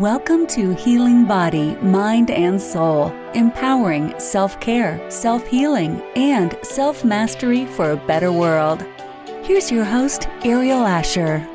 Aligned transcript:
Welcome 0.00 0.46
to 0.46 0.74
Healing 0.76 1.26
Body, 1.26 1.76
Mind, 1.82 2.30
and 2.30 2.58
Soul, 2.58 3.12
empowering 3.34 4.18
self 4.18 4.58
care, 4.58 4.98
self 5.10 5.46
healing, 5.46 6.00
and 6.16 6.56
self 6.62 7.04
mastery 7.04 7.66
for 7.66 7.90
a 7.90 7.98
better 7.98 8.32
world. 8.32 8.82
Here's 9.42 9.70
your 9.70 9.84
host, 9.84 10.22
Aeriol 10.40 10.88
Asher. 10.88 11.46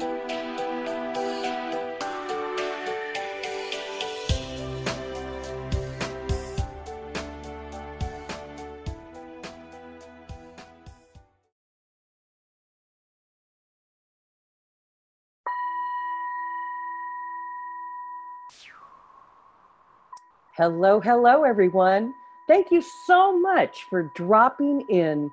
Hello, 20.58 21.02
hello, 21.02 21.44
everyone. 21.44 22.14
Thank 22.48 22.72
you 22.72 22.82
so 23.06 23.38
much 23.38 23.84
for 23.90 24.10
dropping 24.16 24.86
in 24.90 25.30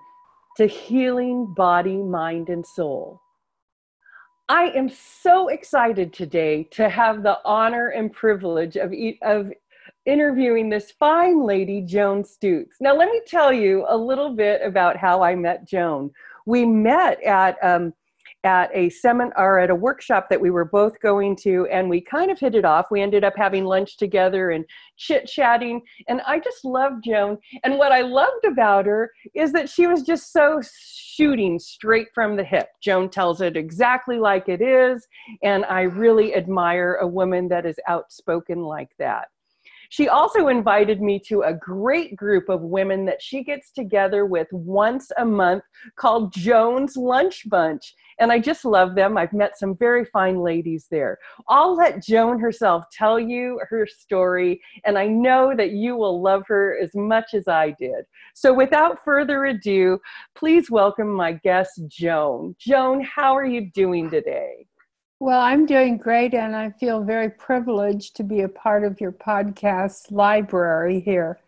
to 0.57 0.67
Healing 0.67 1.55
Body, 1.55 1.99
Mind, 1.99 2.49
and 2.49 2.67
Soul. 2.67 3.21
I 4.49 4.71
am 4.71 4.89
so 4.89 5.47
excited 5.47 6.13
today 6.13 6.65
to 6.73 6.89
have 6.89 7.23
the 7.23 7.39
honor 7.45 7.91
and 7.91 8.13
privilege 8.13 8.75
of, 8.75 8.93
of 9.23 9.53
interviewing 10.07 10.69
this 10.69 10.91
fine 10.91 11.47
lady, 11.47 11.83
Joan 11.83 12.25
Stutes. 12.25 12.75
Now, 12.81 12.97
let 12.97 13.09
me 13.09 13.23
tell 13.25 13.53
you 13.53 13.87
a 13.89 13.97
little 13.97 14.35
bit 14.35 14.61
about 14.65 14.97
how 14.97 15.23
I 15.23 15.37
met 15.37 15.69
Joan. 15.69 16.11
We 16.47 16.67
met 16.67 17.23
at 17.23 17.59
um, 17.63 17.95
at 18.45 18.71
a 18.75 18.91
seminar 18.91 19.61
at 19.61 19.71
a 19.71 19.75
workshop 19.75 20.29
that 20.29 20.41
we 20.41 20.51
were 20.51 20.65
both 20.65 20.99
going 21.01 21.37
to 21.37 21.67
and 21.71 21.89
we 21.89 22.01
kind 22.01 22.31
of 22.31 22.39
hit 22.39 22.55
it 22.55 22.65
off. 22.65 22.87
We 22.91 23.01
ended 23.01 23.25
up 23.25 23.35
having 23.37 23.65
lunch 23.65 23.97
together 23.97 24.51
and 24.51 24.65
chit 24.97 25.27
chatting 25.27 25.81
and 26.09 26.21
i 26.27 26.39
just 26.39 26.65
loved 26.65 27.05
joan. 27.05 27.39
And 27.65 27.79
what 27.79 27.93
i 27.93 28.01
loved 28.01 28.45
about 28.45 28.87
her 28.87 29.11
is 29.35 29.53
that 29.53 29.69
she 29.69 29.87
was 29.87 30.03
just 30.03 30.33
so 30.33 30.61
shooting 30.63 31.59
straight 31.59 32.09
from 32.15 32.37
the 32.37 32.45
hip. 32.45 32.69
Joan 32.83 33.09
tells 33.09 33.41
it 33.41 33.57
exactly 33.57 34.19
like 34.19 34.49
it 34.49 34.61
is 34.61 35.07
and 35.43 35.65
i 35.67 35.83
really 35.83 36.35
admire 36.35 36.95
a 37.01 37.07
woman 37.07 37.49
that 37.49 37.67
is 37.67 37.79
outspoken 37.89 38.63
like 38.63 38.91
that. 38.99 39.29
She 39.93 40.09
also 40.09 40.49
invited 40.49 41.03
me 41.03 41.19
to 41.27 41.43
a 41.43 41.53
great 41.53 42.17
group 42.17 42.49
of 42.49 42.63
women 42.63 43.05
that 43.05 43.21
she 43.21 43.45
gets 43.45 43.71
together 43.71 44.25
with 44.25 44.49
once 44.51 45.13
a 45.19 45.25
month 45.27 45.65
called 45.97 46.33
Joan's 46.33 46.97
Lunch 46.97 47.47
Bunch. 47.51 47.95
And 48.23 48.31
I 48.31 48.39
just 48.39 48.65
love 48.65 48.95
them. 48.95 49.19
I've 49.19 49.33
met 49.33 49.59
some 49.59 49.77
very 49.77 50.05
fine 50.05 50.39
ladies 50.39 50.87
there. 50.89 51.19
I'll 51.49 51.75
let 51.75 52.05
Joan 52.05 52.39
herself 52.39 52.85
tell 52.93 53.19
you 53.19 53.61
her 53.69 53.85
story, 53.85 54.63
and 54.85 54.97
I 54.97 55.09
know 55.09 55.57
that 55.57 55.73
you 55.73 55.97
will 55.97 56.23
love 56.23 56.45
her 56.47 56.79
as 56.81 56.95
much 56.95 57.35
as 57.35 57.49
I 57.49 57.73
did. 57.73 58.05
So 58.33 58.55
without 58.55 59.05
further 59.05 59.47
ado, 59.47 60.01
please 60.37 60.71
welcome 60.71 61.13
my 61.13 61.33
guest, 61.33 61.83
Joan. 61.89 62.55
Joan, 62.61 63.01
how 63.01 63.37
are 63.37 63.45
you 63.45 63.73
doing 63.73 64.09
today? 64.09 64.69
Well, 65.19 65.41
I'm 65.41 65.67
doing 65.67 65.97
great, 65.97 66.33
and 66.33 66.55
I 66.55 66.71
feel 66.71 67.03
very 67.03 67.29
privileged 67.29 68.15
to 68.19 68.23
be 68.23 68.43
a 68.43 68.49
part 68.49 68.85
of 68.85 69.01
your 69.01 69.11
podcast 69.11 70.13
library 70.13 71.01
here. 71.01 71.41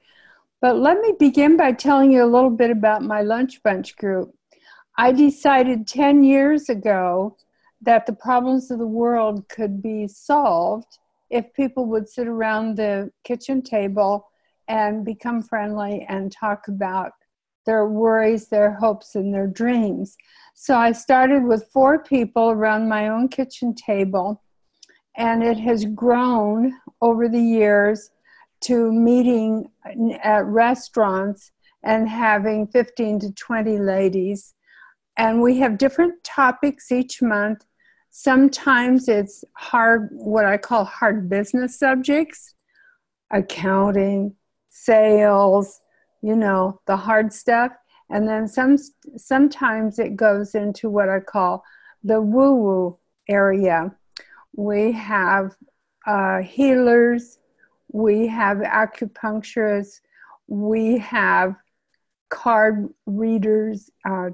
But 0.61 0.79
let 0.79 1.01
me 1.01 1.15
begin 1.21 1.57
by 1.57 1.71
telling 1.71 2.11
you 2.11 2.25
a 2.25 2.27
little 2.27 2.51
bit 2.51 2.73
about 2.73 3.03
my 3.03 3.21
Lunch 3.21 3.63
Bunch 3.63 3.95
group. 3.95 4.35
I 4.97 5.11
decided 5.11 5.89
10 5.89 6.23
years 6.23 6.69
ago 6.69 7.37
that 7.83 8.07
the 8.07 8.13
problems 8.13 8.71
of 8.71 8.79
the 8.79 8.87
world 8.87 9.49
could 9.49 9.83
be 9.83 10.07
solved 10.07 10.99
if 11.31 11.53
people 11.53 11.87
would 11.87 12.09
sit 12.09 12.29
around 12.29 12.77
the 12.77 13.11
kitchen 13.25 13.61
table 13.61 14.29
and 14.69 15.05
become 15.05 15.43
friendly 15.43 16.07
and 16.09 16.31
talk 16.31 16.69
about 16.69 17.13
their 17.67 17.89
worries, 17.89 18.49
their 18.49 18.73
hopes, 18.73 19.15
and 19.15 19.35
their 19.35 19.47
dreams. 19.47 20.17
So 20.55 20.77
I 20.77 20.93
started 20.93 21.45
with 21.45 21.71
four 21.73 22.03
people 22.03 22.51
around 22.51 22.89
my 22.89 23.09
own 23.09 23.29
kitchen 23.29 23.75
table, 23.75 24.43
and 25.17 25.43
it 25.43 25.59
has 25.59 25.85
grown 25.87 26.73
over 27.01 27.29
the 27.29 27.41
years 27.41 28.11
to 28.63 28.93
meeting 28.93 29.71
at 30.23 30.45
restaurants 30.45 31.51
and 31.83 32.09
having 32.09 32.67
15 32.69 33.21
to 33.21 33.33
20 33.33 33.79
ladies. 33.79 34.55
And 35.17 35.41
we 35.41 35.59
have 35.59 35.79
different 35.79 36.23
topics 36.25 36.91
each 36.91 37.23
month. 37.23 37.65
Sometimes 38.11 39.09
it's 39.09 39.45
hard, 39.57 40.09
what 40.13 40.45
I 40.45 40.57
call 40.57 40.85
hard 40.85 41.29
business 41.29 41.79
subjects, 41.79 42.55
accounting, 43.31 44.35
sales, 44.71 45.81
you 46.23 46.37
know, 46.37 46.81
the 46.87 46.97
hard 46.97 47.33
stuff. 47.33 47.73
And 48.11 48.29
then 48.29 48.47
some 48.49 48.77
sometimes 49.17 49.99
it 49.99 50.17
goes 50.17 50.55
into 50.55 50.91
what 50.91 51.09
I 51.09 51.21
call 51.21 51.65
the 52.03 52.21
woo 52.21 52.55
woo 52.55 52.99
area. 53.29 53.95
We 54.57 54.93
have 54.93 55.57
uh, 56.07 56.39
healers, 56.41 57.39
we 57.93 58.27
have 58.27 58.59
acupuncturists, 58.59 60.01
we 60.47 60.99
have 60.99 61.57
card 62.29 62.89
readers, 63.07 63.91
uh, 64.09 64.31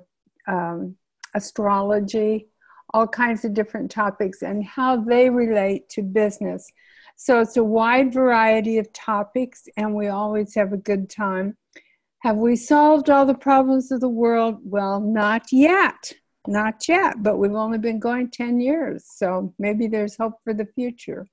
um, 0.46 0.96
astrology, 1.34 2.48
all 2.92 3.06
kinds 3.06 3.44
of 3.44 3.54
different 3.54 3.90
topics, 3.90 4.42
and 4.42 4.64
how 4.64 4.96
they 4.96 5.30
relate 5.30 5.88
to 5.90 6.02
business. 6.02 6.70
So 7.16 7.40
it's 7.40 7.56
a 7.56 7.64
wide 7.64 8.12
variety 8.12 8.78
of 8.78 8.92
topics, 8.92 9.68
and 9.76 9.94
we 9.94 10.08
always 10.08 10.54
have 10.54 10.72
a 10.72 10.78
good 10.78 11.10
time. 11.10 11.56
Have 12.20 12.36
we 12.36 12.56
solved 12.56 13.10
all 13.10 13.26
the 13.26 13.34
problems 13.34 13.92
of 13.92 14.00
the 14.00 14.08
world? 14.08 14.58
Well, 14.62 15.00
not 15.00 15.52
yet. 15.52 16.12
Not 16.46 16.88
yet, 16.88 17.22
but 17.22 17.36
we've 17.36 17.54
only 17.54 17.78
been 17.78 17.98
going 17.98 18.30
10 18.30 18.60
years. 18.60 19.04
So 19.06 19.54
maybe 19.58 19.86
there's 19.86 20.16
hope 20.16 20.34
for 20.42 20.54
the 20.54 20.66
future. 20.74 21.26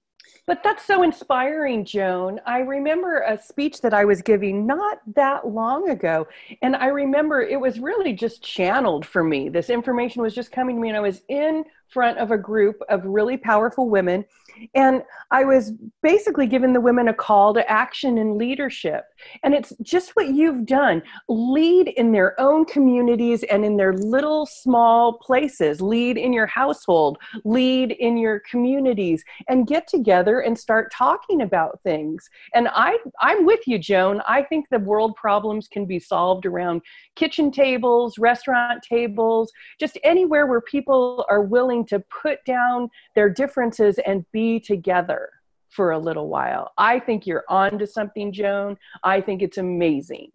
But 0.48 0.64
that's 0.64 0.86
so 0.86 1.04
inspiring, 1.04 1.84
Joan. 1.84 2.40
I 2.46 2.60
remember 2.60 3.20
a 3.20 3.38
speech 3.38 3.82
that 3.82 3.94
I 3.94 4.06
was 4.06 4.22
giving 4.22 4.66
not 4.66 5.00
that 5.14 5.46
long 5.46 5.90
ago. 5.90 6.26
And 6.62 6.74
I 6.74 6.88
remember 6.88 7.42
it 7.42 7.60
was 7.60 7.80
really 7.80 8.14
just 8.14 8.42
channeled 8.42 9.06
for 9.06 9.26
me. 9.26 9.50
This 9.50 9.70
information 9.70 10.22
was 10.22 10.34
just 10.34 10.54
coming 10.54 10.78
to 10.78 10.82
me, 10.82 10.88
and 10.88 10.98
I 10.98 11.02
was 11.02 11.22
in 11.28 11.66
front 11.90 12.18
of 12.18 12.32
a 12.32 12.38
group 12.38 12.80
of 12.90 13.06
really 13.06 13.38
powerful 13.38 13.90
women. 13.90 14.26
And 14.74 15.04
I 15.32 15.44
was 15.44 15.74
basically 16.02 16.48
giving 16.48 16.74
the 16.74 16.82
women 16.82 17.08
a 17.08 17.14
call 17.14 17.54
to 17.54 17.70
action 17.70 18.18
and 18.18 18.38
leadership. 18.38 19.06
And 19.44 19.54
it's 19.54 19.74
just 19.82 20.16
what 20.16 20.30
you've 20.30 20.66
done 20.66 21.04
lead 21.30 21.90
in 21.90 22.12
their 22.12 22.40
own 22.40 22.66
communities 22.66 23.44
and 23.44 23.64
in 23.66 23.78
their 23.78 23.94
little 23.94 24.46
small 24.46 25.14
places, 25.20 25.82
lead 25.82 26.18
in 26.18 26.34
your 26.34 26.48
household, 26.48 27.18
lead 27.44 27.92
in 27.92 28.18
your 28.18 28.42
communities, 28.50 29.24
and 29.48 29.68
get 29.68 29.88
together 29.88 30.40
and 30.40 30.58
start 30.58 30.92
talking 30.92 31.42
about 31.42 31.80
things. 31.84 32.30
And 32.54 32.68
I, 32.74 32.98
I'm 33.22 33.46
with 33.46 33.68
you, 33.68 33.78
Joan. 33.78 34.22
I 34.28 34.44
think 34.44 34.68
the 34.70 34.80
world 34.80 35.16
problems 35.16 35.68
can 35.68 35.86
be 35.86 36.00
solved 36.00 36.46
around 36.46 36.82
kitchen 37.16 37.52
tables, 37.52 38.18
restaurant 38.18 38.84
tables, 38.84 39.52
just 39.80 39.98
anywhere 40.04 40.48
where 40.48 40.62
people 40.62 41.26
are 41.30 41.42
willing 41.42 41.77
willing 41.78 41.86
to 41.88 42.00
put 42.00 42.44
down 42.46 42.90
their 43.16 43.30
differences 43.30 44.00
and 44.06 44.26
be 44.32 44.60
together 44.60 45.30
for 45.70 45.92
a 45.92 46.00
little 46.00 46.28
while. 46.28 46.72
I 46.78 47.00
think 47.00 47.28
you're 47.28 47.44
on 47.50 47.78
to 47.80 47.88
something, 47.88 48.32
Joan. 48.32 48.78
I 49.04 49.22
think 49.22 49.42
it's 49.42 49.58
amazing. 49.58 50.32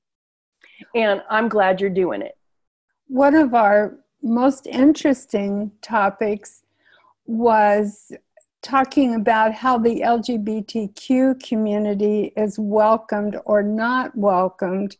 And 0.94 1.22
I'm 1.30 1.48
glad 1.48 1.80
you're 1.80 1.90
doing 1.90 2.22
it. 2.22 2.36
One 3.08 3.34
of 3.34 3.54
our 3.54 3.98
most 4.22 4.66
interesting 4.66 5.72
topics 5.80 6.62
was 7.26 8.12
talking 8.62 9.16
about 9.16 9.52
how 9.52 9.78
the 9.78 10.00
LGBTQ 10.00 11.42
community 11.42 12.32
is 12.36 12.58
welcomed 12.58 13.36
or 13.44 13.62
not 13.62 14.16
welcomed 14.16 14.96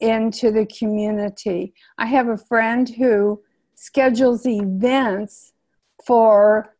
into 0.00 0.50
the 0.50 0.66
community. 0.66 1.72
I 1.96 2.06
have 2.06 2.28
a 2.28 2.36
friend 2.36 2.88
who 2.88 3.40
schedules 3.80 4.44
events 4.46 5.54
for 6.06 6.76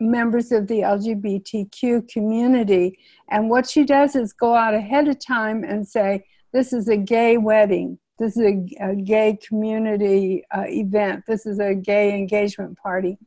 members 0.00 0.52
of 0.52 0.66
the 0.66 0.80
LGBTQ 0.80 2.08
community. 2.08 2.98
And 3.30 3.50
what 3.50 3.68
she 3.68 3.84
does 3.84 4.16
is 4.16 4.32
go 4.32 4.54
out 4.54 4.74
ahead 4.74 5.08
of 5.08 5.24
time 5.24 5.64
and 5.64 5.86
say, 5.86 6.24
This 6.52 6.72
is 6.72 6.88
a 6.88 6.96
gay 6.96 7.36
wedding. 7.36 7.98
This 8.18 8.36
is 8.36 8.42
a, 8.42 8.90
a 8.90 8.96
gay 8.96 9.38
community 9.46 10.44
uh, 10.56 10.64
event. 10.66 11.24
This 11.26 11.46
is 11.46 11.60
a 11.60 11.74
gay 11.74 12.14
engagement 12.14 12.76
party. 12.78 13.18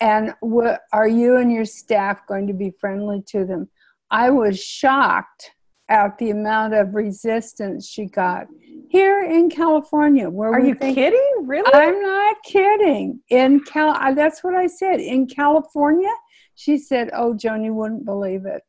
And 0.00 0.34
what, 0.40 0.82
are 0.92 1.08
you 1.08 1.36
and 1.36 1.52
your 1.52 1.64
staff 1.64 2.26
going 2.26 2.46
to 2.46 2.52
be 2.52 2.72
friendly 2.80 3.22
to 3.28 3.44
them? 3.44 3.68
I 4.10 4.30
was 4.30 4.62
shocked 4.62 5.50
at 5.88 6.18
the 6.18 6.30
amount 6.30 6.74
of 6.74 6.94
resistance 6.94 7.88
she 7.88 8.06
got. 8.06 8.46
Here 8.90 9.22
in 9.22 9.50
California, 9.50 10.28
where 10.28 10.50
are 10.50 10.58
you 10.58 10.74
think, 10.74 10.96
kidding? 10.96 11.32
Really? 11.44 11.70
I'm 11.72 12.02
not 12.02 12.36
kidding. 12.44 13.20
In 13.28 13.60
Cal, 13.60 13.90
I- 13.96 14.14
that's 14.14 14.42
what 14.42 14.56
I 14.56 14.66
said. 14.66 14.98
In 14.98 15.28
California, 15.28 16.12
she 16.56 16.76
said, 16.76 17.08
"Oh, 17.12 17.32
Joan, 17.32 17.62
you 17.62 17.72
wouldn't 17.72 18.04
believe 18.04 18.46
it." 18.46 18.62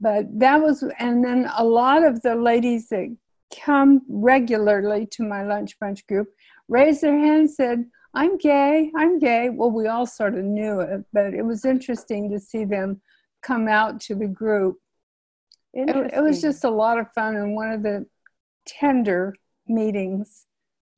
But 0.00 0.26
that 0.40 0.60
was, 0.60 0.82
and 0.98 1.24
then 1.24 1.48
a 1.56 1.64
lot 1.64 2.02
of 2.02 2.22
the 2.22 2.34
ladies 2.34 2.88
that 2.88 3.16
come 3.64 4.02
regularly 4.08 5.06
to 5.12 5.22
my 5.22 5.44
lunch 5.44 5.78
bunch 5.78 6.04
group 6.08 6.28
raised 6.68 7.02
their 7.02 7.16
hand 7.16 7.40
and 7.42 7.50
said, 7.50 7.84
I'm 8.14 8.36
gay, 8.36 8.90
I'm 8.96 9.20
gay. 9.20 9.50
Well, 9.50 9.70
we 9.70 9.86
all 9.86 10.06
sort 10.06 10.34
of 10.34 10.44
knew 10.44 10.80
it, 10.80 11.04
but 11.12 11.34
it 11.34 11.44
was 11.44 11.64
interesting 11.64 12.30
to 12.30 12.40
see 12.40 12.64
them 12.64 13.00
come 13.42 13.68
out 13.68 14.00
to 14.02 14.16
the 14.16 14.26
group. 14.26 14.78
It, 15.72 15.88
it 16.14 16.20
was 16.20 16.40
just 16.40 16.64
a 16.64 16.70
lot 16.70 16.98
of 16.98 17.12
fun 17.12 17.36
and 17.36 17.54
one 17.54 17.70
of 17.70 17.84
the 17.84 18.06
tender 18.66 19.34
meetings 19.66 20.46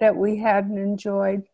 that 0.00 0.16
we 0.16 0.36
had 0.36 0.66
and 0.66 0.78
enjoyed. 0.78 1.44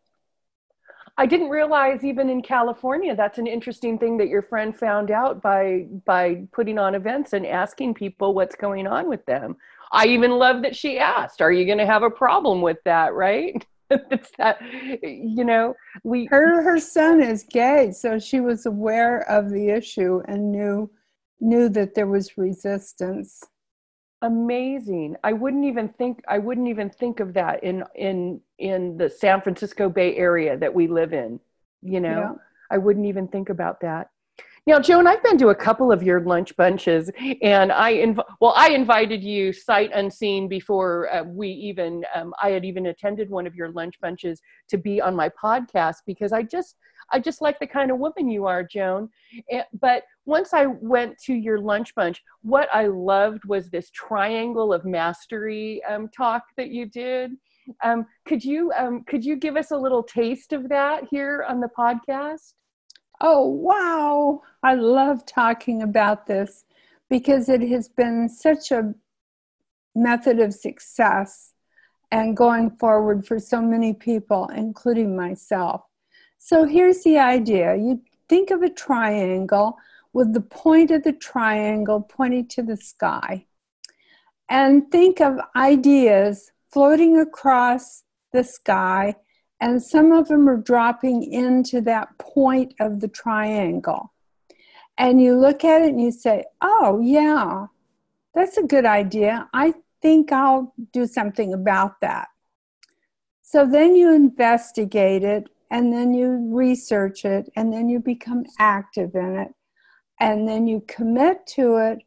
I 1.17 1.25
didn't 1.25 1.49
realize 1.49 2.05
even 2.05 2.29
in 2.29 2.41
California 2.41 3.13
that's 3.13 3.39
an 3.39 3.47
interesting 3.47 3.97
thing 3.97 4.17
that 4.17 4.29
your 4.29 4.41
friend 4.41 4.73
found 4.77 5.11
out 5.11 5.41
by 5.41 5.87
by 6.05 6.47
putting 6.53 6.79
on 6.79 6.95
events 6.95 7.33
and 7.33 7.45
asking 7.45 7.93
people 7.95 8.33
what's 8.33 8.55
going 8.55 8.87
on 8.87 9.09
with 9.09 9.25
them. 9.25 9.57
I 9.91 10.05
even 10.05 10.31
love 10.31 10.61
that 10.61 10.75
she 10.75 10.97
asked, 10.97 11.41
"Are 11.41 11.51
you 11.51 11.65
going 11.65 11.77
to 11.79 11.85
have 11.85 12.03
a 12.03 12.09
problem 12.09 12.61
with 12.61 12.77
that?" 12.85 13.13
Right? 13.13 13.65
it's 13.89 14.31
that 14.37 14.61
you 15.03 15.43
know 15.43 15.75
we 16.03 16.25
Her 16.25 16.61
her 16.63 16.79
son 16.79 17.21
is 17.21 17.43
gay, 17.43 17.91
so 17.91 18.17
she 18.17 18.39
was 18.39 18.65
aware 18.65 19.29
of 19.29 19.49
the 19.49 19.69
issue 19.69 20.21
and 20.27 20.51
knew 20.51 20.89
knew 21.41 21.69
that 21.69 21.95
there 21.95 22.07
was 22.07 22.37
resistance. 22.37 23.43
Amazing. 24.21 25.15
I 25.23 25.33
wouldn't 25.33 25.65
even 25.65 25.89
think 25.89 26.21
I 26.27 26.37
wouldn't 26.37 26.67
even 26.67 26.89
think 26.89 27.19
of 27.19 27.33
that 27.33 27.63
in 27.63 27.83
in 27.95 28.41
in 28.57 28.97
the 28.97 29.09
San 29.09 29.41
Francisco 29.41 29.89
Bay 29.89 30.15
Area 30.15 30.57
that 30.57 30.73
we 30.73 30.87
live 30.87 31.13
in. 31.13 31.39
You 31.81 31.99
know. 31.99 32.09
Yeah. 32.09 32.33
I 32.71 32.77
wouldn't 32.77 33.07
even 33.07 33.27
think 33.27 33.49
about 33.49 33.81
that. 33.81 34.09
Now, 34.67 34.79
Joan, 34.79 35.07
I've 35.07 35.23
been 35.23 35.37
to 35.39 35.49
a 35.49 35.55
couple 35.55 35.91
of 35.91 36.03
your 36.03 36.21
lunch 36.21 36.55
bunches, 36.55 37.09
and 37.41 37.71
I 37.71 37.93
inv- 37.93 38.23
well, 38.39 38.53
I 38.55 38.69
invited 38.69 39.23
you 39.23 39.51
sight 39.51 39.89
unseen 39.93 40.47
before 40.47 41.11
uh, 41.11 41.23
we 41.23 41.49
even 41.49 42.03
um, 42.13 42.33
I 42.41 42.51
had 42.51 42.65
even 42.65 42.87
attended 42.87 43.29
one 43.29 43.47
of 43.47 43.55
your 43.55 43.71
lunch 43.71 43.99
bunches 43.99 44.41
to 44.67 44.77
be 44.77 45.01
on 45.01 45.15
my 45.15 45.29
podcast 45.29 45.97
because 46.05 46.31
I 46.31 46.43
just 46.43 46.75
I 47.11 47.19
just 47.19 47.41
like 47.41 47.59
the 47.59 47.67
kind 47.67 47.91
of 47.91 47.99
woman 47.99 48.29
you 48.29 48.45
are, 48.45 48.63
Joan. 48.63 49.09
But 49.79 50.03
once 50.25 50.53
I 50.53 50.65
went 50.67 51.17
to 51.25 51.33
your 51.33 51.59
lunch 51.59 51.95
bunch, 51.95 52.21
what 52.41 52.69
I 52.73 52.87
loved 52.87 53.45
was 53.45 53.69
this 53.69 53.89
triangle 53.91 54.73
of 54.73 54.85
mastery 54.85 55.81
um, 55.89 56.09
talk 56.09 56.43
that 56.57 56.69
you 56.69 56.85
did. 56.85 57.31
Um, 57.83 58.05
could 58.25 58.43
you 58.43 58.71
um, 58.77 59.03
could 59.03 59.23
you 59.23 59.35
give 59.35 59.55
us 59.55 59.71
a 59.71 59.77
little 59.77 60.03
taste 60.03 60.53
of 60.53 60.69
that 60.69 61.03
here 61.11 61.45
on 61.47 61.59
the 61.59 61.69
podcast? 61.77 62.53
Oh, 63.21 63.47
wow. 63.47 64.41
I 64.63 64.75
love 64.75 65.25
talking 65.25 65.81
about 65.83 66.25
this 66.25 66.65
because 67.09 67.49
it 67.49 67.61
has 67.61 67.89
been 67.89 68.29
such 68.29 68.71
a 68.71 68.93
method 69.93 70.39
of 70.39 70.53
success 70.53 71.53
and 72.11 72.35
going 72.35 72.71
forward 72.71 73.25
for 73.25 73.39
so 73.39 73.61
many 73.61 73.93
people, 73.93 74.49
including 74.55 75.15
myself. 75.15 75.81
So 76.39 76.65
here's 76.65 77.03
the 77.03 77.19
idea 77.19 77.75
you 77.75 78.01
think 78.27 78.49
of 78.49 78.63
a 78.63 78.69
triangle 78.69 79.77
with 80.13 80.33
the 80.33 80.41
point 80.41 80.89
of 80.89 81.03
the 81.03 81.13
triangle 81.13 82.01
pointing 82.01 82.47
to 82.47 82.63
the 82.63 82.77
sky, 82.77 83.45
and 84.49 84.89
think 84.91 85.21
of 85.21 85.39
ideas 85.55 86.51
floating 86.71 87.19
across 87.19 88.03
the 88.31 88.43
sky 88.43 89.15
and 89.61 89.83
some 89.83 90.11
of 90.11 90.27
them 90.27 90.47
are 90.47 90.57
dropping 90.57 91.23
into 91.23 91.81
that 91.81 92.17
point 92.17 92.73
of 92.79 93.01
the 93.01 93.07
triangle. 93.07 94.13
And 94.97 95.21
you 95.21 95.37
look 95.37 95.63
at 95.65 95.81
it 95.81 95.89
and 95.89 96.01
you 96.01 96.11
say, 96.11 96.45
oh, 96.61 96.99
yeah, 97.03 97.67
that's 98.33 98.57
a 98.57 98.63
good 98.63 98.85
idea. 98.85 99.49
I 99.53 99.73
think 100.01 100.31
I'll 100.31 100.73
do 100.93 101.05
something 101.05 101.53
about 101.53 101.99
that. 102.01 102.29
So 103.41 103.65
then 103.65 103.95
you 103.95 104.13
investigate 104.13 105.23
it 105.23 105.49
and 105.71 105.93
then 105.93 106.13
you 106.13 106.49
research 106.51 107.25
it 107.25 107.49
and 107.55 107.71
then 107.71 107.89
you 107.89 107.99
become 107.99 108.43
active 108.57 109.15
in 109.15 109.35
it 109.35 109.53
and 110.19 110.47
then 110.47 110.67
you 110.67 110.83
commit 110.87 111.45
to 111.47 111.77
it 111.77 111.99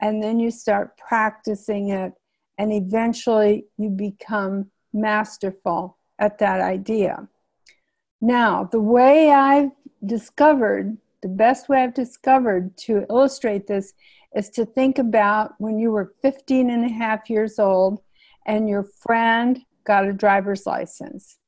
and 0.00 0.22
then 0.22 0.38
you 0.38 0.50
start 0.50 0.96
practicing 0.96 1.90
it 1.90 2.12
and 2.58 2.72
eventually 2.72 3.66
you 3.76 3.88
become 3.88 4.70
masterful 4.92 5.96
at 6.18 6.38
that 6.38 6.60
idea. 6.60 7.28
Now, 8.20 8.64
the 8.64 8.80
way 8.80 9.30
I've 9.30 9.70
discovered, 10.04 10.96
the 11.22 11.28
best 11.28 11.68
way 11.68 11.82
I've 11.82 11.94
discovered 11.94 12.76
to 12.78 13.06
illustrate 13.08 13.66
this 13.66 13.94
is 14.34 14.50
to 14.50 14.66
think 14.66 14.98
about 14.98 15.54
when 15.58 15.78
you 15.78 15.90
were 15.90 16.14
15 16.22 16.70
and 16.70 16.84
a 16.84 16.92
half 16.92 17.30
years 17.30 17.58
old 17.58 18.00
and 18.46 18.68
your 18.68 18.82
friend 18.82 19.60
got 19.84 20.06
a 20.06 20.12
driver's 20.12 20.66
license. 20.66 21.38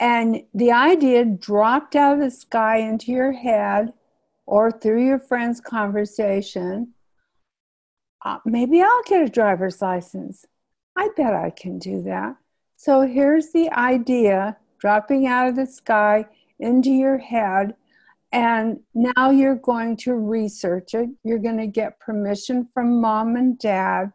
And 0.00 0.42
the 0.54 0.72
idea 0.72 1.26
dropped 1.26 1.94
out 1.94 2.14
of 2.14 2.20
the 2.20 2.30
sky 2.30 2.78
into 2.78 3.12
your 3.12 3.32
head 3.32 3.92
or 4.46 4.72
through 4.72 5.04
your 5.04 5.18
friend's 5.18 5.60
conversation. 5.60 6.94
Uh, 8.24 8.38
maybe 8.46 8.80
I'll 8.82 9.02
get 9.06 9.22
a 9.22 9.28
driver's 9.28 9.82
license. 9.82 10.46
I 10.96 11.10
bet 11.16 11.34
I 11.34 11.50
can 11.50 11.78
do 11.78 12.02
that. 12.02 12.36
So 12.76 13.02
here's 13.02 13.52
the 13.52 13.70
idea 13.70 14.56
dropping 14.78 15.26
out 15.26 15.48
of 15.48 15.56
the 15.56 15.66
sky 15.66 16.24
into 16.58 16.90
your 16.90 17.18
head. 17.18 17.74
And 18.32 18.80
now 18.94 19.30
you're 19.30 19.56
going 19.56 19.96
to 19.98 20.14
research 20.14 20.94
it. 20.94 21.10
You're 21.24 21.38
going 21.38 21.58
to 21.58 21.66
get 21.66 22.00
permission 22.00 22.68
from 22.72 23.00
mom 23.00 23.36
and 23.36 23.58
dad. 23.58 24.12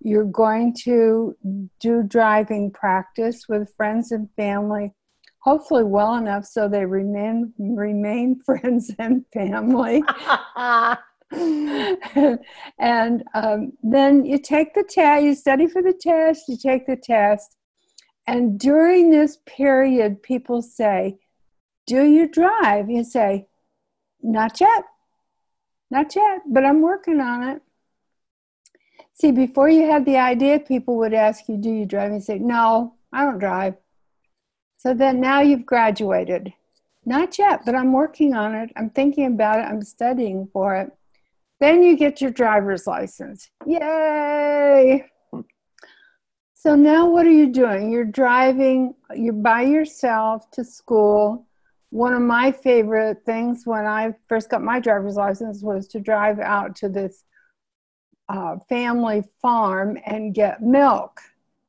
You're 0.00 0.24
going 0.24 0.74
to 0.84 1.36
do 1.80 2.02
driving 2.02 2.70
practice 2.70 3.48
with 3.48 3.74
friends 3.76 4.12
and 4.12 4.28
family, 4.36 4.94
hopefully 5.40 5.84
well 5.84 6.14
enough 6.16 6.44
so 6.44 6.68
they 6.68 6.84
remain 6.84 7.52
remain 7.58 8.40
friends 8.46 8.94
and 8.98 9.24
family. 9.32 10.02
and 12.78 13.22
um, 13.34 13.72
then 13.82 14.24
you 14.24 14.38
take 14.38 14.74
the 14.74 14.82
test, 14.82 15.22
you 15.22 15.34
study 15.34 15.66
for 15.66 15.82
the 15.82 15.92
test, 15.92 16.48
you 16.48 16.56
take 16.56 16.86
the 16.86 16.96
test, 16.96 17.58
and 18.28 18.60
during 18.60 19.08
this 19.08 19.38
period, 19.46 20.22
people 20.22 20.60
say, 20.60 21.18
Do 21.86 22.04
you 22.04 22.28
drive? 22.28 22.90
You 22.90 23.02
say, 23.02 23.48
Not 24.22 24.60
yet. 24.60 24.84
Not 25.90 26.14
yet, 26.14 26.42
but 26.46 26.66
I'm 26.66 26.82
working 26.82 27.20
on 27.22 27.48
it. 27.48 27.62
See, 29.14 29.32
before 29.32 29.70
you 29.70 29.90
had 29.90 30.04
the 30.04 30.18
idea, 30.18 30.60
people 30.60 30.98
would 30.98 31.14
ask 31.14 31.48
you, 31.48 31.56
Do 31.56 31.70
you 31.70 31.86
drive? 31.86 32.10
And 32.10 32.16
You 32.16 32.20
say, 32.20 32.38
No, 32.38 32.96
I 33.14 33.24
don't 33.24 33.38
drive. 33.38 33.76
So 34.78 34.94
then 34.94 35.20
now 35.20 35.40
you've 35.40 35.66
graduated. 35.66 36.52
Not 37.04 37.38
yet, 37.38 37.62
but 37.66 37.74
I'm 37.74 37.92
working 37.92 38.34
on 38.34 38.54
it. 38.54 38.70
I'm 38.76 38.90
thinking 38.90 39.26
about 39.26 39.58
it. 39.58 39.62
I'm 39.62 39.82
studying 39.82 40.48
for 40.52 40.76
it. 40.76 40.92
Then 41.60 41.82
you 41.82 41.96
get 41.96 42.20
your 42.20 42.30
driver's 42.30 42.86
license. 42.86 43.50
Yay! 43.66 45.04
So 46.54 46.74
now 46.74 47.08
what 47.08 47.26
are 47.26 47.30
you 47.30 47.52
doing? 47.52 47.90
You're 47.90 48.04
driving, 48.04 48.94
you're 49.14 49.32
by 49.32 49.62
yourself 49.62 50.50
to 50.52 50.64
school. 50.64 51.46
One 51.90 52.14
of 52.14 52.22
my 52.22 52.52
favorite 52.52 53.24
things 53.24 53.62
when 53.64 53.86
I 53.86 54.14
first 54.28 54.50
got 54.50 54.62
my 54.62 54.78
driver's 54.78 55.16
license 55.16 55.62
was 55.62 55.88
to 55.88 56.00
drive 56.00 56.38
out 56.38 56.76
to 56.76 56.88
this 56.88 57.24
uh, 58.28 58.58
family 58.68 59.24
farm 59.40 59.98
and 60.04 60.34
get 60.34 60.62
milk. 60.62 61.20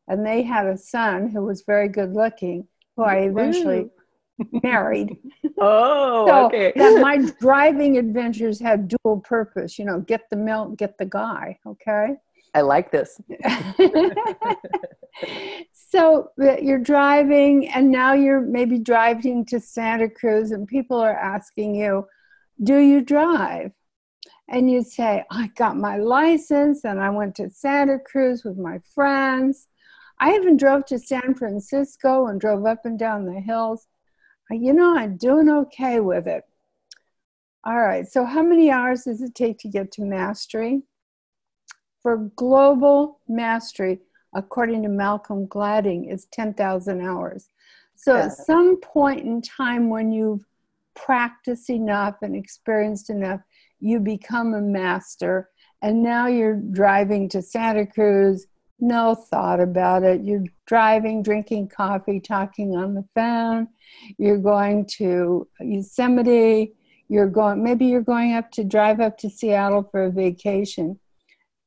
And 0.08 0.26
they 0.26 0.44
had 0.44 0.66
a 0.68 0.78
son 0.78 1.30
who 1.30 1.44
was 1.44 1.62
very 1.62 1.88
good 1.88 2.14
looking, 2.14 2.68
who 3.00 3.06
I 3.06 3.16
eventually 3.20 3.90
married. 4.64 5.18
Oh, 5.62 6.28
So 6.28 6.46
okay. 6.46 6.72
that 6.76 6.98
my 7.02 7.18
driving 7.40 7.98
adventures 7.98 8.60
had 8.60 8.88
dual 8.88 9.20
purpose, 9.20 9.78
you 9.80 9.86
know, 9.86 10.00
get 10.00 10.30
the 10.30 10.38
milk, 10.38 10.78
get 10.78 10.98
the 10.98 11.06
guy, 11.06 11.60
okay? 11.66 12.16
I 12.54 12.62
like 12.62 12.92
this. 12.92 13.20
so 15.74 16.30
uh, 16.42 16.58
you're 16.58 16.80
driving 16.80 17.68
and 17.70 17.92
now 17.92 18.14
you're 18.14 18.42
maybe 18.42 18.80
driving 18.80 19.46
to 19.48 19.60
Santa 19.60 20.10
Cruz 20.10 20.52
and 20.52 20.68
people 20.68 20.98
are 20.98 21.18
asking 21.18 21.76
you, 21.76 22.06
"Do 22.64 22.78
you 22.78 23.02
drive?" 23.02 23.72
And 24.50 24.70
you 24.72 24.84
say, 24.84 25.24
"I 25.32 25.52
got 25.56 25.78
my 25.78 25.98
license 25.98 26.84
and 26.86 27.00
I 27.00 27.10
went 27.12 27.36
to 27.36 27.50
Santa 27.50 28.00
Cruz 28.00 28.44
with 28.44 28.58
my 28.58 28.80
friends. 28.96 29.68
I 30.20 30.36
even 30.36 30.58
drove 30.58 30.86
to 30.88 31.00
San 31.00 31.34
Francisco 31.36 32.28
and 32.28 32.40
drove 32.42 32.66
up 32.66 32.86
and 32.86 33.00
down 33.00 33.26
the 33.26 33.40
hills. 33.40 33.88
You 34.52 34.74
know, 34.74 34.98
I'm 34.98 35.18
doing 35.18 35.50
okay 35.50 36.00
with 36.00 36.28
it." 36.28 36.44
All 37.64 37.80
right. 37.80 38.08
So 38.08 38.26
how 38.26 38.42
many 38.42 38.72
hours 38.72 39.04
does 39.04 39.22
it 39.22 39.36
take 39.36 39.60
to 39.60 39.68
get 39.68 39.92
to 39.94 40.04
mastery? 40.04 40.84
For 42.02 42.18
global 42.36 43.20
mastery, 43.28 44.00
according 44.34 44.84
to 44.84 44.90
Malcolm 44.90 45.48
Gladwell, 45.48 46.10
is 46.12 46.26
10,000 46.32 47.02
hours. 47.02 47.50
So 47.96 48.16
Yeah. 48.16 48.26
at 48.26 48.32
some 48.34 48.78
point 48.78 49.26
in 49.26 49.42
time 49.42 49.90
when 49.90 50.12
you've 50.12 50.46
practiced 50.96 51.70
enough 51.70 52.22
and 52.22 52.36
experienced 52.36 53.10
enough, 53.10 53.42
you 53.80 54.00
become 54.00 54.54
a 54.54 54.62
master. 54.62 55.50
And 55.82 56.02
now 56.02 56.28
you're 56.28 56.56
driving 56.56 57.30
to 57.30 57.42
Santa 57.42 57.86
Cruz, 57.86 58.48
no 58.80 59.16
thought 59.16 59.60
about 59.60 60.04
it. 60.04 60.22
You're 60.24 60.46
driving, 60.66 61.24
drinking 61.24 61.70
coffee, 61.70 62.20
talking 62.20 62.76
on 62.76 62.94
the 62.94 63.06
phone. 63.16 63.68
You're 64.18 64.38
going 64.38 64.86
to 64.98 65.48
Yosemite. 65.60 66.74
You're 67.08 67.28
going, 67.28 67.64
maybe 67.64 67.86
you're 67.86 68.02
going 68.02 68.34
up 68.34 68.52
to 68.52 68.64
drive 68.64 69.00
up 69.00 69.18
to 69.20 69.30
Seattle 69.30 69.84
for 69.92 70.04
a 70.04 70.12
vacation. 70.12 71.00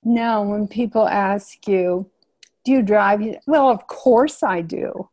No, 0.05 0.43
when 0.43 0.69
people 0.69 1.07
ask 1.09 1.67
you, 1.67 2.11
do 2.65 2.73
you 2.73 2.83
drive? 2.83 3.21
Well, 3.47 3.69
of 3.69 3.87
course 3.87 4.43
I 4.43 4.61
do. 4.61 5.09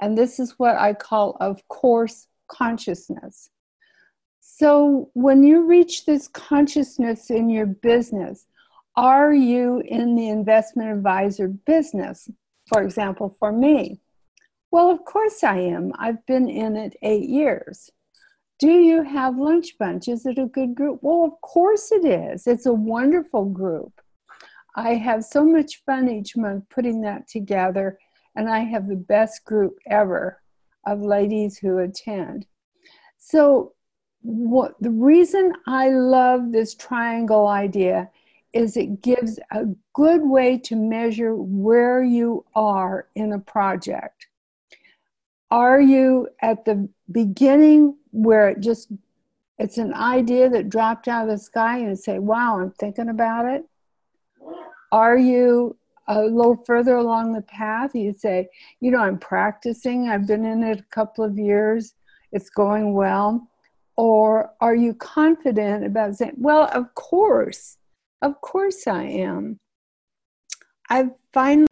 And 0.00 0.16
this 0.16 0.38
is 0.38 0.58
what 0.58 0.76
I 0.76 0.92
call, 0.94 1.36
of 1.40 1.66
course, 1.68 2.28
consciousness. 2.48 3.50
So 4.40 5.10
when 5.14 5.44
you 5.44 5.66
reach 5.66 6.04
this 6.04 6.26
consciousness 6.28 7.30
in 7.30 7.48
your 7.48 7.66
business, 7.66 8.46
are 8.98 9.32
you 9.32 9.80
in 9.86 10.16
the 10.16 10.28
investment 10.28 10.90
advisor 10.90 11.46
business? 11.46 12.28
For 12.66 12.82
example, 12.82 13.36
for 13.38 13.52
me. 13.52 14.00
Well, 14.72 14.90
of 14.90 15.04
course 15.04 15.44
I 15.44 15.58
am. 15.58 15.92
I've 15.96 16.26
been 16.26 16.48
in 16.48 16.74
it 16.74 16.96
eight 17.02 17.28
years. 17.28 17.90
Do 18.58 18.72
you 18.72 19.04
have 19.04 19.38
Lunch 19.38 19.78
Bunch? 19.78 20.08
Is 20.08 20.26
it 20.26 20.36
a 20.36 20.46
good 20.46 20.74
group? 20.74 20.98
Well, 21.00 21.22
of 21.24 21.40
course 21.42 21.92
it 21.92 22.04
is. 22.04 22.48
It's 22.48 22.66
a 22.66 22.72
wonderful 22.72 23.44
group. 23.44 23.92
I 24.74 24.94
have 24.94 25.22
so 25.22 25.44
much 25.44 25.80
fun 25.86 26.10
each 26.10 26.36
month 26.36 26.64
putting 26.68 27.00
that 27.02 27.28
together, 27.28 28.00
and 28.34 28.48
I 28.48 28.60
have 28.60 28.88
the 28.88 28.96
best 28.96 29.44
group 29.44 29.78
ever 29.86 30.42
of 30.84 31.02
ladies 31.02 31.56
who 31.56 31.78
attend. 31.78 32.46
So, 33.16 33.74
what 34.22 34.74
the 34.80 34.90
reason 34.90 35.52
I 35.68 35.90
love 35.90 36.50
this 36.50 36.74
triangle 36.74 37.46
idea 37.46 38.10
is 38.58 38.76
it 38.76 39.00
gives 39.02 39.38
a 39.52 39.66
good 39.92 40.20
way 40.20 40.58
to 40.58 40.74
measure 40.74 41.36
where 41.36 42.02
you 42.02 42.44
are 42.56 43.06
in 43.14 43.32
a 43.32 43.38
project. 43.38 44.26
Are 45.52 45.80
you 45.80 46.28
at 46.42 46.64
the 46.64 46.88
beginning 47.12 47.94
where 48.10 48.48
it 48.48 48.58
just 48.58 48.90
it's 49.58 49.78
an 49.78 49.94
idea 49.94 50.48
that 50.50 50.70
dropped 50.70 51.06
out 51.06 51.28
of 51.28 51.30
the 51.30 51.38
sky 51.38 51.78
and 51.78 51.96
say, 51.96 52.18
"Wow, 52.18 52.58
I'm 52.58 52.72
thinking 52.72 53.08
about 53.08 53.46
it"? 53.46 53.64
Are 54.90 55.16
you 55.16 55.76
a 56.08 56.22
little 56.22 56.56
further 56.66 56.96
along 56.96 57.34
the 57.34 57.42
path? 57.42 57.94
You 57.94 58.12
say, 58.12 58.48
"You 58.80 58.90
know, 58.90 58.98
I'm 58.98 59.18
practicing. 59.18 60.08
I've 60.08 60.26
been 60.26 60.44
in 60.44 60.64
it 60.64 60.80
a 60.80 60.94
couple 60.98 61.22
of 61.22 61.38
years. 61.38 61.94
It's 62.32 62.50
going 62.50 62.92
well." 62.92 63.48
Or 63.96 64.52
are 64.60 64.74
you 64.74 64.94
confident 64.94 65.84
about 65.84 66.16
saying, 66.16 66.34
"Well, 66.38 66.68
of 66.72 66.94
course, 66.94 67.78
of 68.22 68.40
course 68.40 68.86
I 68.86 69.04
am." 69.04 69.58
I've 70.90 71.10
finally 71.32 71.66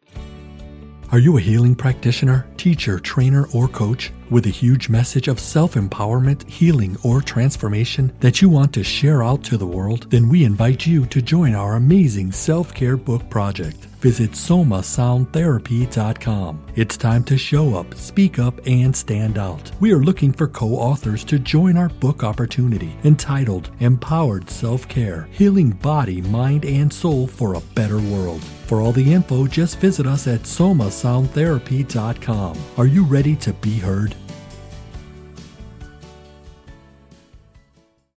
Are 1.11 1.19
you 1.19 1.37
a 1.37 1.41
healing 1.41 1.75
practitioner, 1.75 2.45
teacher, 2.57 2.99
trainer, 2.99 3.47
or 3.53 3.67
coach 3.67 4.11
with 4.29 4.45
a 4.45 4.49
huge 4.49 4.89
message 4.89 5.27
of 5.27 5.39
self 5.39 5.75
empowerment, 5.75 6.47
healing, 6.49 6.97
or 7.03 7.21
transformation 7.21 8.11
that 8.19 8.41
you 8.41 8.49
want 8.49 8.73
to 8.73 8.83
share 8.83 9.23
out 9.23 9.43
to 9.43 9.57
the 9.57 9.67
world? 9.67 10.09
Then 10.09 10.29
we 10.29 10.43
invite 10.43 10.85
you 10.85 11.05
to 11.07 11.21
join 11.21 11.55
our 11.55 11.75
amazing 11.75 12.31
self 12.31 12.73
care 12.73 12.97
book 12.97 13.29
project. 13.29 13.87
Visit 13.99 14.31
somasoundtherapy.com. 14.31 16.63
It's 16.75 16.97
time 16.97 17.23
to 17.23 17.37
show 17.37 17.75
up, 17.75 17.95
speak 17.95 18.37
up, 18.37 18.59
and 18.67 18.95
stand 18.95 19.39
out. 19.39 19.71
We 19.79 19.91
are 19.91 19.99
looking 19.99 20.31
for 20.31 20.47
co 20.47 20.75
authors 20.75 21.23
to 21.25 21.39
join 21.39 21.77
our 21.77 21.89
book 21.89 22.23
opportunity 22.23 22.95
entitled 23.03 23.71
Empowered 23.79 24.49
Self 24.49 24.87
Care 24.87 25.27
Healing 25.31 25.71
Body, 25.71 26.21
Mind, 26.21 26.63
and 26.65 26.93
Soul 26.93 27.27
for 27.27 27.55
a 27.55 27.61
Better 27.75 27.99
World. 27.99 28.43
For 28.67 28.81
all 28.81 28.91
the 28.91 29.13
info, 29.13 29.47
just 29.47 29.79
visit 29.79 30.05
us 30.05 30.27
at 30.27 30.41
somasoundtherapy.com. 30.41 32.57
Are 32.77 32.87
you 32.87 33.05
ready 33.05 33.37
to 33.37 33.53
be 33.53 33.79
heard? 33.79 34.13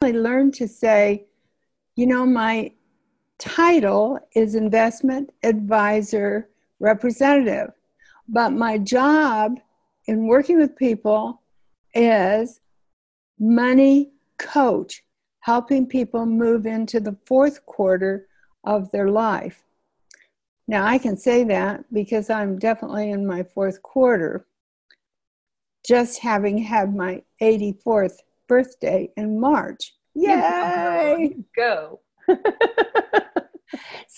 Learned 0.09 0.54
to 0.54 0.66
say, 0.66 1.26
you 1.95 2.07
know, 2.07 2.25
my 2.25 2.73
title 3.38 4.19
is 4.35 4.54
investment 4.54 5.30
advisor 5.42 6.49
representative, 6.78 7.71
but 8.26 8.50
my 8.50 8.78
job 8.78 9.61
in 10.07 10.26
working 10.26 10.59
with 10.59 10.75
people 10.75 11.42
is 11.92 12.61
money 13.38 14.11
coach, 14.38 15.04
helping 15.40 15.87
people 15.87 16.25
move 16.25 16.64
into 16.64 16.99
the 16.99 17.16
fourth 17.26 17.66
quarter 17.66 18.26
of 18.64 18.90
their 18.92 19.11
life. 19.11 19.64
Now, 20.66 20.87
I 20.87 20.97
can 20.97 21.19
say 21.19 21.45
that 21.45 21.85
because 21.92 22.30
I'm 22.30 22.59
definitely 22.59 23.11
in 23.11 23.26
my 23.26 23.42
fourth 23.42 23.83
quarter, 23.83 24.47
just 25.87 26.21
having 26.21 26.57
had 26.57 26.95
my 26.95 27.23
84th 27.42 28.16
birthday 28.50 29.09
in 29.16 29.40
March. 29.40 29.95
Yay! 30.14 31.37
Go. 31.57 32.00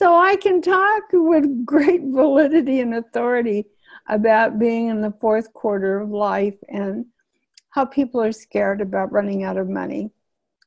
So 0.03 0.17
I 0.17 0.37
can 0.37 0.63
talk 0.63 1.03
with 1.13 1.67
great 1.67 2.01
validity 2.03 2.81
and 2.81 2.95
authority 2.95 3.67
about 4.09 4.59
being 4.59 4.89
in 4.89 5.01
the 5.01 5.15
fourth 5.21 5.53
quarter 5.53 6.01
of 6.01 6.11
life 6.11 6.57
and 6.69 7.07
how 7.71 7.85
people 7.85 8.21
are 8.21 8.33
scared 8.33 8.81
about 8.81 9.13
running 9.13 9.45
out 9.45 9.59
of 9.59 9.69
money, 9.69 10.11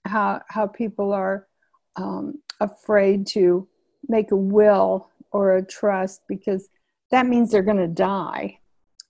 how, 0.06 0.42
how 0.48 0.68
people 0.68 1.12
are 1.12 1.48
um, 1.96 2.36
afraid 2.62 3.28
to 3.28 3.68
make 4.08 4.32
a 4.32 4.38
will 4.38 5.10
or 5.32 5.58
a 5.58 5.66
trust 5.66 6.22
because 6.30 6.70
that 7.12 7.26
means 7.26 7.52
they're 7.52 7.62
going 7.62 7.78
to 7.78 7.88
die, 7.88 8.60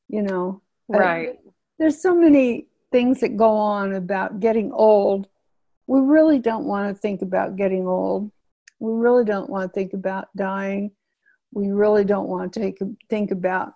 you 0.07 0.21
know. 0.21 0.61
Right. 0.87 1.39
there's 1.77 2.01
so 2.01 2.15
many 2.15 2.67
things 2.91 3.19
that 3.21 3.37
go 3.37 3.49
on 3.51 3.93
about 3.93 4.39
getting 4.39 4.71
old. 4.71 5.27
We 5.87 5.99
really 5.99 6.39
don't 6.39 6.65
want 6.65 6.93
to 6.93 6.99
think 6.99 7.21
about 7.21 7.55
getting 7.55 7.87
old. 7.87 8.31
We 8.79 8.91
really 8.91 9.25
don't 9.25 9.49
want 9.49 9.71
to 9.71 9.73
think 9.73 9.93
about 9.93 10.27
dying. 10.35 10.91
We 11.53 11.69
really 11.69 12.03
don't 12.03 12.27
want 12.27 12.53
to 12.53 12.59
take, 12.59 12.77
think 13.09 13.31
about 13.31 13.73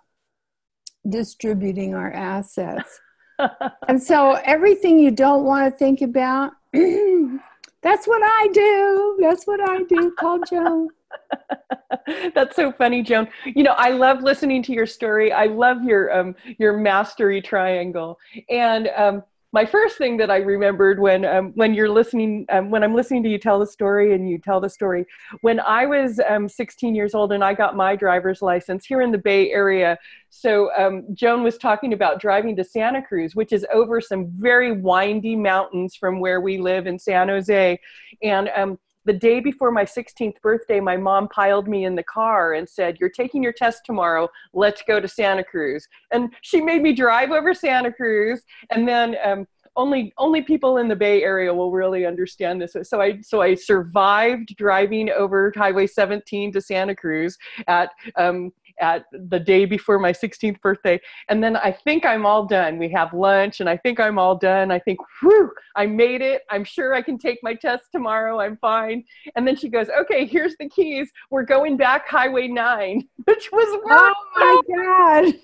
distributing 1.08 1.94
our 1.94 2.12
assets. 2.12 3.00
and 3.88 4.02
so 4.02 4.32
everything 4.44 4.98
you 4.98 5.10
don't 5.10 5.44
want 5.44 5.72
to 5.72 5.78
think 5.78 6.02
about, 6.02 6.52
that's 6.72 8.06
what 8.06 8.22
I 8.22 8.48
do. 8.52 9.18
That's 9.20 9.46
what 9.46 9.60
I 9.68 9.82
do. 9.84 10.12
Call 10.18 10.40
Joan. 10.40 10.88
That's 12.34 12.56
so 12.56 12.72
funny, 12.72 13.02
Joan. 13.02 13.28
You 13.44 13.62
know, 13.62 13.74
I 13.76 13.90
love 13.90 14.22
listening 14.22 14.62
to 14.64 14.72
your 14.72 14.86
story. 14.86 15.32
I 15.32 15.46
love 15.46 15.82
your 15.84 16.16
um, 16.16 16.34
your 16.58 16.76
mastery 16.76 17.40
triangle. 17.40 18.18
And 18.48 18.88
um, 18.96 19.22
my 19.52 19.66
first 19.66 19.98
thing 19.98 20.16
that 20.18 20.30
I 20.30 20.38
remembered 20.38 21.00
when 21.00 21.24
um, 21.24 21.52
when 21.54 21.74
you're 21.74 21.88
listening, 21.88 22.46
um, 22.50 22.70
when 22.70 22.84
I'm 22.84 22.94
listening 22.94 23.22
to 23.24 23.28
you 23.28 23.38
tell 23.38 23.58
the 23.58 23.66
story 23.66 24.14
and 24.14 24.28
you 24.28 24.38
tell 24.38 24.60
the 24.60 24.70
story, 24.70 25.04
when 25.40 25.58
I 25.60 25.86
was 25.86 26.20
um, 26.28 26.48
16 26.48 26.94
years 26.94 27.14
old 27.14 27.32
and 27.32 27.42
I 27.42 27.54
got 27.54 27.76
my 27.76 27.96
driver's 27.96 28.42
license 28.42 28.86
here 28.86 29.02
in 29.02 29.10
the 29.10 29.18
Bay 29.18 29.50
Area. 29.50 29.98
So 30.30 30.70
um, 30.78 31.04
Joan 31.14 31.42
was 31.42 31.58
talking 31.58 31.92
about 31.92 32.20
driving 32.20 32.54
to 32.56 32.64
Santa 32.64 33.02
Cruz, 33.02 33.34
which 33.34 33.52
is 33.52 33.66
over 33.72 34.00
some 34.00 34.28
very 34.36 34.72
windy 34.72 35.34
mountains 35.34 35.96
from 35.96 36.20
where 36.20 36.40
we 36.40 36.58
live 36.58 36.86
in 36.86 36.98
San 36.98 37.28
Jose, 37.28 37.78
and 38.22 38.50
um, 38.54 38.78
the 39.04 39.12
day 39.12 39.40
before 39.40 39.70
my 39.70 39.84
16th 39.84 40.40
birthday, 40.42 40.80
my 40.80 40.96
mom 40.96 41.28
piled 41.28 41.68
me 41.68 41.84
in 41.84 41.94
the 41.94 42.02
car 42.02 42.54
and 42.54 42.68
said, 42.68 42.98
You're 43.00 43.10
taking 43.10 43.42
your 43.42 43.52
test 43.52 43.82
tomorrow. 43.84 44.28
Let's 44.52 44.82
go 44.86 45.00
to 45.00 45.08
Santa 45.08 45.44
Cruz. 45.44 45.86
And 46.12 46.34
she 46.42 46.60
made 46.60 46.82
me 46.82 46.92
drive 46.92 47.30
over 47.30 47.54
Santa 47.54 47.92
Cruz. 47.92 48.42
And 48.70 48.86
then 48.86 49.16
um, 49.24 49.46
only 49.80 50.12
only 50.18 50.42
people 50.42 50.76
in 50.76 50.88
the 50.88 50.96
Bay 50.96 51.22
Area 51.22 51.52
will 51.52 51.72
really 51.72 52.04
understand 52.04 52.60
this. 52.60 52.76
So 52.82 53.00
I 53.00 53.20
so 53.22 53.40
I 53.40 53.54
survived 53.54 54.54
driving 54.56 55.10
over 55.10 55.52
Highway 55.56 55.86
17 55.86 56.52
to 56.52 56.60
Santa 56.60 56.94
Cruz 56.94 57.38
at 57.66 57.90
um, 58.16 58.52
at 58.80 59.04
the 59.12 59.38
day 59.38 59.64
before 59.64 59.98
my 59.98 60.12
16th 60.12 60.60
birthday. 60.60 60.98
And 61.28 61.42
then 61.42 61.56
I 61.56 61.70
think 61.70 62.04
I'm 62.04 62.24
all 62.24 62.46
done. 62.46 62.78
We 62.78 62.88
have 62.90 63.12
lunch 63.12 63.60
and 63.60 63.68
I 63.68 63.76
think 63.76 64.00
I'm 64.00 64.18
all 64.18 64.36
done. 64.36 64.70
I 64.70 64.78
think, 64.78 64.98
whew, 65.20 65.50
I 65.76 65.86
made 65.86 66.22
it. 66.22 66.42
I'm 66.50 66.64
sure 66.64 66.94
I 66.94 67.02
can 67.02 67.18
take 67.18 67.38
my 67.42 67.54
test 67.54 67.84
tomorrow. 67.92 68.40
I'm 68.40 68.56
fine. 68.56 69.04
And 69.36 69.46
then 69.46 69.56
she 69.56 69.68
goes, 69.68 69.88
okay, 70.00 70.24
here's 70.24 70.56
the 70.58 70.68
keys. 70.68 71.10
We're 71.30 71.44
going 71.44 71.76
back 71.76 72.08
Highway 72.08 72.48
9, 72.48 73.06
which 73.24 73.50
was 73.52 73.80
Oh 73.90 74.14
my 74.36 74.60
God. 74.74 75.34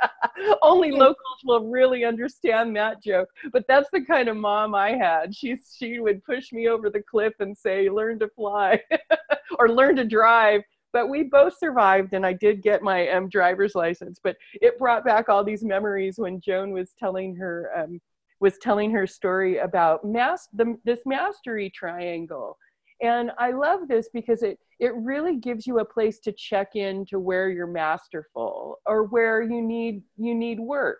only 0.62 0.90
locals 0.90 1.40
will 1.44 1.68
really 1.68 2.04
understand 2.04 2.76
that 2.76 3.02
joke. 3.02 3.28
But 3.52 3.64
that's 3.68 3.88
the 3.92 4.04
kind 4.04 4.28
of 4.28 4.36
mom 4.36 4.74
I 4.74 4.92
had. 4.92 5.34
She 5.34 5.56
she 5.78 6.00
would 6.00 6.24
push 6.24 6.52
me 6.52 6.68
over 6.68 6.90
the 6.90 7.02
cliff 7.02 7.34
and 7.40 7.56
say, 7.56 7.88
"Learn 7.88 8.18
to 8.20 8.28
fly," 8.28 8.80
or 9.58 9.68
"Learn 9.68 9.96
to 9.96 10.04
drive." 10.04 10.62
but 10.92 11.10
we 11.10 11.24
both 11.24 11.58
survived 11.58 12.14
and 12.14 12.24
i 12.24 12.32
did 12.32 12.62
get 12.62 12.80
my 12.80 13.08
um, 13.10 13.28
driver's 13.28 13.74
license 13.74 14.18
but 14.22 14.36
it 14.54 14.78
brought 14.78 15.04
back 15.04 15.28
all 15.28 15.44
these 15.44 15.62
memories 15.62 16.16
when 16.16 16.40
joan 16.40 16.70
was 16.70 16.94
telling 16.98 17.34
her 17.34 17.70
um, 17.76 18.00
was 18.40 18.58
telling 18.58 18.90
her 18.90 19.06
story 19.06 19.58
about 19.58 20.04
mas- 20.04 20.48
the, 20.54 20.78
this 20.84 21.00
mastery 21.04 21.70
triangle 21.70 22.56
and 23.02 23.30
i 23.38 23.50
love 23.50 23.88
this 23.88 24.08
because 24.12 24.42
it 24.42 24.58
it 24.78 24.94
really 24.94 25.36
gives 25.36 25.66
you 25.66 25.78
a 25.78 25.84
place 25.84 26.18
to 26.20 26.32
check 26.32 26.76
in 26.76 27.04
to 27.06 27.18
where 27.18 27.48
you're 27.48 27.66
masterful 27.66 28.78
or 28.86 29.04
where 29.04 29.42
you 29.42 29.62
need 29.62 30.02
you 30.16 30.34
need 30.34 30.60
work. 30.60 30.98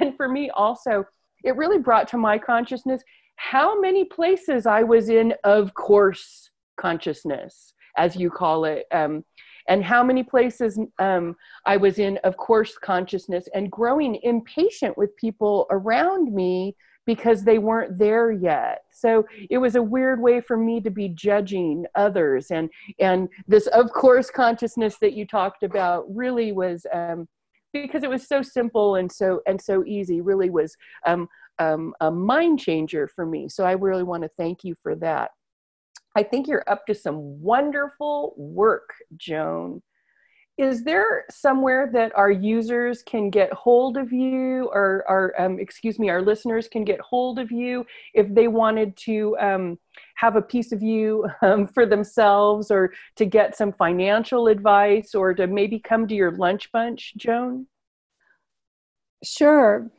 And 0.00 0.16
for 0.16 0.28
me 0.28 0.50
also 0.50 1.04
it 1.42 1.56
really 1.56 1.78
brought 1.78 2.08
to 2.08 2.18
my 2.18 2.38
consciousness 2.38 3.02
how 3.36 3.80
many 3.80 4.04
places 4.04 4.66
i 4.66 4.82
was 4.82 5.08
in 5.08 5.32
of 5.44 5.72
course 5.74 6.50
consciousness 6.78 7.72
as 7.96 8.14
you 8.14 8.30
call 8.30 8.66
it 8.66 8.84
um, 8.92 9.24
and 9.68 9.82
how 9.82 10.02
many 10.02 10.22
places 10.22 10.78
um, 10.98 11.34
i 11.64 11.76
was 11.78 11.98
in 11.98 12.18
of 12.24 12.36
course 12.36 12.76
consciousness 12.76 13.48
and 13.54 13.70
growing 13.70 14.18
impatient 14.22 14.96
with 14.98 15.16
people 15.16 15.66
around 15.70 16.34
me 16.34 16.76
because 17.06 17.44
they 17.44 17.58
weren't 17.58 17.98
there 17.98 18.32
yet. 18.32 18.82
So 18.92 19.24
it 19.48 19.58
was 19.58 19.76
a 19.76 19.82
weird 19.82 20.20
way 20.20 20.40
for 20.40 20.56
me 20.56 20.80
to 20.80 20.90
be 20.90 21.08
judging 21.08 21.86
others. 21.94 22.50
And 22.50 22.68
and 22.98 23.28
this 23.46 23.68
of 23.68 23.90
course 23.92 24.30
consciousness 24.30 24.96
that 25.00 25.14
you 25.14 25.26
talked 25.26 25.62
about 25.62 26.04
really 26.14 26.52
was 26.52 26.84
um, 26.92 27.28
because 27.72 28.02
it 28.02 28.10
was 28.10 28.26
so 28.26 28.42
simple 28.42 28.96
and 28.96 29.10
so 29.10 29.40
and 29.46 29.60
so 29.60 29.84
easy 29.86 30.20
really 30.20 30.50
was 30.50 30.76
um, 31.06 31.28
um, 31.58 31.94
a 32.00 32.10
mind 32.10 32.58
changer 32.58 33.08
for 33.08 33.24
me. 33.24 33.48
So 33.48 33.64
i 33.64 33.72
really 33.72 34.02
want 34.02 34.24
to 34.24 34.30
thank 34.36 34.64
you 34.64 34.74
for 34.82 34.94
that. 34.96 35.30
I 36.16 36.22
think 36.22 36.48
you're 36.48 36.64
up 36.66 36.86
to 36.86 36.94
some 36.94 37.40
wonderful 37.40 38.34
work 38.36 38.90
joan 39.16 39.82
is 40.58 40.84
there 40.84 41.26
somewhere 41.30 41.90
that 41.92 42.16
our 42.16 42.30
users 42.30 43.02
can 43.02 43.28
get 43.28 43.52
hold 43.52 43.98
of 43.98 44.10
you 44.10 44.70
or 44.72 45.04
our 45.06 45.34
um, 45.38 45.58
excuse 45.58 45.98
me 45.98 46.08
our 46.08 46.22
listeners 46.22 46.66
can 46.66 46.84
get 46.84 46.98
hold 47.00 47.38
of 47.38 47.52
you 47.52 47.84
if 48.14 48.32
they 48.34 48.48
wanted 48.48 48.96
to 48.96 49.36
um, 49.38 49.78
have 50.14 50.36
a 50.36 50.42
piece 50.42 50.72
of 50.72 50.82
you 50.82 51.26
um, 51.42 51.66
for 51.66 51.84
themselves 51.84 52.70
or 52.70 52.92
to 53.16 53.26
get 53.26 53.56
some 53.56 53.72
financial 53.72 54.48
advice 54.48 55.14
or 55.14 55.34
to 55.34 55.46
maybe 55.46 55.78
come 55.78 56.06
to 56.08 56.14
your 56.14 56.32
lunch 56.32 56.72
bunch 56.72 57.14
joan? 57.16 57.66
Sure. 59.22 59.90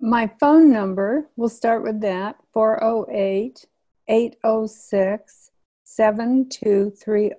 My 0.00 0.30
phone 0.40 0.72
number 0.72 1.28
we'll 1.36 1.48
start 1.50 1.82
with 1.82 2.00
that 2.00 2.36
408 2.54 3.66
806 4.08 5.50
7230 5.84 7.32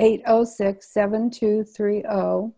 806 0.00 0.88
7230. 0.92 2.54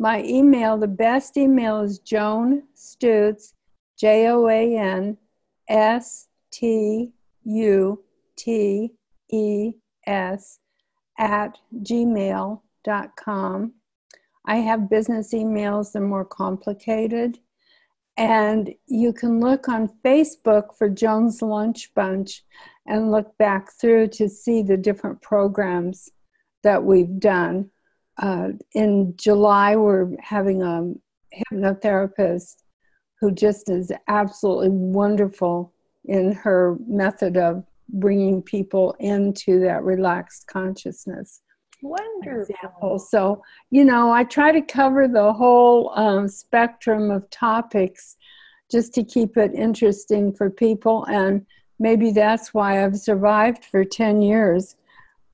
My 0.00 0.22
email, 0.24 0.76
the 0.76 0.88
best 0.88 1.36
email 1.36 1.80
is 1.80 2.00
Joan 2.00 2.64
Stutes, 2.76 3.54
J 3.96 4.28
O 4.28 4.48
A 4.48 4.76
N 4.76 5.16
S 5.68 6.26
T 6.50 7.12
U 7.44 8.02
T 8.36 8.92
E 9.30 9.72
S, 10.06 10.58
at 11.18 11.58
gmail.com. 11.82 13.72
I 14.44 14.56
have 14.56 14.90
business 14.90 15.34
emails, 15.34 15.92
they're 15.92 16.02
more 16.02 16.24
complicated. 16.24 17.38
And 18.16 18.74
you 18.86 19.12
can 19.12 19.38
look 19.38 19.68
on 19.68 19.92
Facebook 20.04 20.76
for 20.76 20.88
Joan's 20.88 21.40
Lunch 21.40 21.94
Bunch 21.94 22.42
and 22.86 23.12
look 23.12 23.38
back 23.38 23.70
through 23.72 24.08
to 24.08 24.28
see 24.28 24.62
the 24.62 24.76
different 24.76 25.22
programs 25.22 26.10
that 26.62 26.82
we've 26.82 27.18
done. 27.18 27.70
Uh, 28.20 28.48
in 28.72 29.14
July, 29.16 29.76
we're 29.76 30.10
having 30.20 30.62
a 30.62 30.92
hypnotherapist 31.52 32.62
who 33.20 33.32
just 33.32 33.68
is 33.68 33.92
absolutely 34.08 34.70
wonderful 34.70 35.72
in 36.04 36.32
her 36.32 36.76
method 36.86 37.36
of 37.36 37.64
bringing 37.88 38.42
people 38.42 38.94
into 38.98 39.60
that 39.60 39.82
relaxed 39.82 40.46
consciousness. 40.46 41.42
Wonderful. 41.82 42.54
Example. 42.54 42.98
So, 42.98 43.42
you 43.70 43.84
know, 43.84 44.10
I 44.10 44.24
try 44.24 44.52
to 44.52 44.60
cover 44.60 45.06
the 45.06 45.32
whole 45.32 45.92
um, 45.96 46.28
spectrum 46.28 47.10
of 47.10 47.28
topics 47.30 48.16
just 48.70 48.92
to 48.94 49.04
keep 49.04 49.36
it 49.36 49.54
interesting 49.54 50.32
for 50.32 50.50
people. 50.50 51.04
And 51.06 51.46
maybe 51.78 52.10
that's 52.10 52.52
why 52.52 52.84
I've 52.84 52.98
survived 52.98 53.64
for 53.64 53.84
10 53.84 54.22
years 54.22 54.76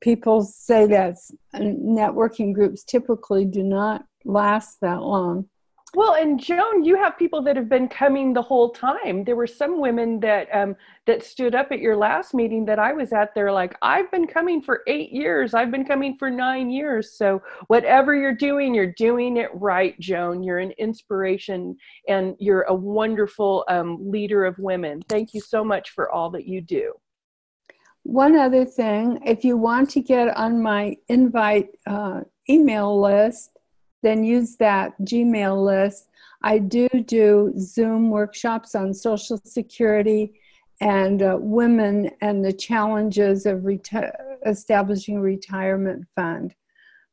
people 0.05 0.43
say 0.43 0.87
that 0.87 1.17
networking 1.55 2.53
groups 2.53 2.85
typically 2.85 3.47
do 3.47 3.63
not 3.63 4.05
last 4.27 4.79
that 4.83 5.01
long. 5.01 5.49
Well, 5.97 6.15
and 6.15 6.43
Joan, 6.43 6.83
you 6.83 6.97
have 6.97 7.17
people 7.17 7.41
that 7.43 7.55
have 7.55 7.69
been 7.69 7.87
coming 7.87 8.33
the 8.33 8.43
whole 8.43 8.71
time. 8.71 9.23
There 9.23 9.37
were 9.37 9.47
some 9.47 9.81
women 9.81 10.19
that 10.21 10.49
um, 10.53 10.75
that 11.07 11.25
stood 11.25 11.55
up 11.55 11.69
at 11.71 11.79
your 11.79 11.97
last 11.97 12.35
meeting 12.35 12.65
that 12.65 12.81
I 12.81 12.93
was 12.93 13.13
at. 13.13 13.33
They're 13.33 13.53
like, 13.53 13.77
"I've 13.81 14.11
been 14.11 14.27
coming 14.27 14.61
for 14.61 14.83
eight 14.89 15.13
years. 15.13 15.55
I've 15.55 15.71
been 15.71 15.85
coming 15.87 16.17
for 16.19 16.31
nine 16.31 16.69
years." 16.69 17.17
So 17.17 17.41
whatever 17.69 18.13
you're 18.15 18.35
doing, 18.35 18.75
you're 18.75 18.93
doing 18.99 19.37
it 19.37 19.51
right, 19.55 19.99
Joan. 20.01 20.43
You're 20.43 20.59
an 20.59 20.73
inspiration, 20.79 21.77
and 22.09 22.35
you're 22.41 22.63
a 22.63 22.75
wonderful 22.75 23.65
um, 23.69 24.11
leader 24.11 24.45
of 24.45 24.59
women. 24.59 25.01
Thank 25.09 25.33
you 25.33 25.41
so 25.41 25.63
much 25.63 25.91
for 25.91 26.11
all 26.11 26.29
that 26.31 26.47
you 26.47 26.61
do. 26.61 26.93
One 28.05 28.37
other 28.37 28.65
thing, 28.65 29.19
if 29.25 29.45
you 29.45 29.57
want 29.57 29.91
to 29.91 30.01
get 30.01 30.37
on 30.37 30.63
my 30.63 30.97
invite 31.09 31.71
uh, 31.87 32.21
email 32.49 33.01
list, 33.01 33.51
then 34.03 34.23
use 34.23 34.57
that 34.57 34.93
Gmail 35.01 35.65
list. 35.65 36.11
I 36.43 36.59
do 36.59 36.87
do 37.07 37.55
Zoom 37.59 38.11
workshops 38.11 38.75
on 38.75 38.93
Social 38.93 39.41
Security 39.45 40.35
and 40.81 41.23
uh, 41.23 41.39
women 41.41 42.11
and 42.21 42.45
the 42.45 42.53
challenges 42.53 43.47
of 43.47 43.61
reti- 43.61 44.13
establishing 44.45 45.21
retirement 45.21 46.07
fund 46.15 46.55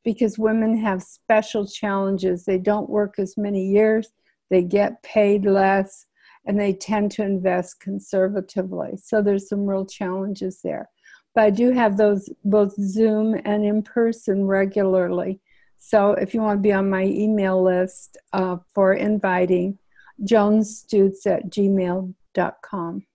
because 0.03 0.37
women 0.37 0.75
have 0.77 1.01
special 1.01 1.65
challenges. 1.65 2.43
They 2.43 2.57
don't 2.57 2.89
work 2.89 3.15
as 3.17 3.37
many 3.37 3.65
years, 3.65 4.09
they 4.49 4.63
get 4.63 5.01
paid 5.03 5.45
less, 5.45 6.07
and 6.45 6.59
they 6.59 6.73
tend 6.73 7.11
to 7.11 7.23
invest 7.23 7.79
conservatively. 7.79 8.97
So 8.97 9.21
there's 9.21 9.47
some 9.47 9.65
real 9.65 9.85
challenges 9.85 10.61
there. 10.61 10.89
But 11.33 11.43
I 11.45 11.49
do 11.49 11.71
have 11.71 11.97
those 11.97 12.29
both 12.43 12.73
Zoom 12.75 13.39
and 13.45 13.63
in 13.63 13.83
person 13.83 14.45
regularly. 14.45 15.39
So 15.77 16.11
if 16.11 16.33
you 16.33 16.41
want 16.41 16.57
to 16.57 16.61
be 16.61 16.73
on 16.73 16.89
my 16.89 17.05
email 17.05 17.63
list 17.63 18.17
uh, 18.33 18.57
for 18.73 18.93
inviting, 18.93 19.77
joanstutes 20.23 21.25
at 21.25 21.49
gmail.com. 21.49 23.05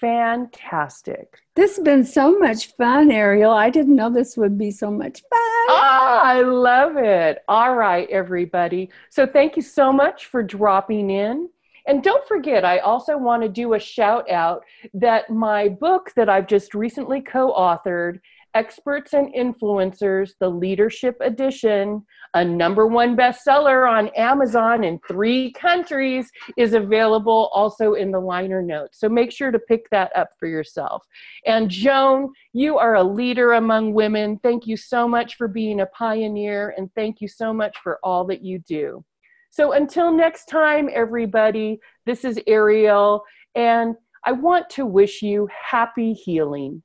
Fantastic. 0.00 1.38
This 1.54 1.76
has 1.76 1.84
been 1.84 2.04
so 2.04 2.38
much 2.38 2.74
fun, 2.76 3.08
Aeriol. 3.08 3.54
I 3.54 3.70
didn't 3.70 3.96
know 3.96 4.10
this 4.10 4.36
would 4.36 4.58
be 4.58 4.70
so 4.70 4.90
much 4.90 5.22
fun. 5.22 5.40
Ah, 5.68 6.22
I 6.22 6.42
love 6.42 6.96
it. 6.98 7.38
All 7.48 7.74
right, 7.74 8.08
everybody. 8.10 8.90
So 9.08 9.26
thank 9.26 9.56
you 9.56 9.62
so 9.62 9.92
much 9.92 10.26
for 10.26 10.42
dropping 10.42 11.10
in. 11.10 11.48
And 11.86 12.02
don't 12.02 12.26
forget, 12.26 12.64
I 12.64 12.78
also 12.78 13.16
want 13.16 13.42
to 13.42 13.48
do 13.48 13.74
a 13.74 13.78
shout 13.78 14.28
out 14.30 14.64
that 14.94 15.30
my 15.30 15.68
book 15.68 16.12
that 16.16 16.28
I've 16.28 16.48
just 16.48 16.74
recently 16.74 17.20
co 17.20 17.52
authored, 17.52 18.18
Experts 18.54 19.12
and 19.12 19.32
Influencers, 19.34 20.30
the 20.40 20.48
Leadership 20.48 21.16
Edition, 21.20 22.04
a 22.34 22.42
number 22.42 22.86
one 22.86 23.14
bestseller 23.14 23.88
on 23.88 24.08
Amazon 24.16 24.82
in 24.82 24.98
three 25.06 25.52
countries, 25.52 26.30
is 26.56 26.72
available 26.72 27.50
also 27.52 27.94
in 27.94 28.10
the 28.10 28.18
liner 28.18 28.62
notes. 28.62 28.98
So 28.98 29.08
make 29.08 29.30
sure 29.30 29.50
to 29.50 29.58
pick 29.58 29.88
that 29.90 30.10
up 30.16 30.30
for 30.40 30.48
yourself. 30.48 31.04
And 31.44 31.68
Joan, 31.68 32.32
you 32.54 32.78
are 32.78 32.94
a 32.94 33.04
leader 33.04 33.52
among 33.52 33.92
women. 33.92 34.40
Thank 34.42 34.66
you 34.66 34.78
so 34.78 35.06
much 35.06 35.36
for 35.36 35.48
being 35.48 35.80
a 35.80 35.86
pioneer, 35.86 36.74
and 36.78 36.90
thank 36.94 37.20
you 37.20 37.28
so 37.28 37.52
much 37.52 37.76
for 37.82 38.00
all 38.02 38.24
that 38.24 38.42
you 38.42 38.58
do. 38.60 39.04
So 39.56 39.72
until 39.72 40.12
next 40.12 40.50
time, 40.50 40.90
everybody, 40.92 41.80
this 42.04 42.26
is 42.26 42.38
Aeriol, 42.46 43.22
and 43.54 43.94
I 44.26 44.32
want 44.32 44.68
to 44.72 44.84
wish 44.84 45.22
you 45.22 45.48
happy 45.70 46.12
healing. 46.12 46.82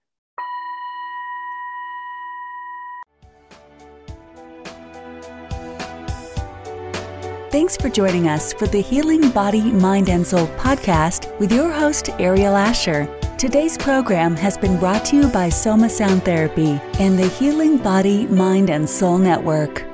Thanks 7.49 7.75
for 7.75 7.89
joining 7.89 8.29
us 8.29 8.53
for 8.53 8.67
the 8.67 8.81
Healing 8.81 9.31
Body, 9.31 9.63
Mind, 9.73 10.07
and 10.07 10.25
Soul 10.25 10.47
podcast 10.55 11.37
with 11.39 11.51
your 11.51 11.69
host, 11.69 12.05
Aeriol 12.19 12.57
Asher. 12.57 13.05
Today's 13.37 13.77
program 13.77 14.33
has 14.37 14.57
been 14.57 14.79
brought 14.79 15.03
to 15.07 15.17
you 15.17 15.27
by 15.27 15.49
Soma 15.49 15.89
Sound 15.89 16.23
Therapy 16.23 16.79
and 17.01 17.19
the 17.19 17.27
Healing 17.27 17.79
Body, 17.79 18.27
Mind, 18.27 18.69
and 18.69 18.89
Soul 18.89 19.17
Network. 19.17 19.90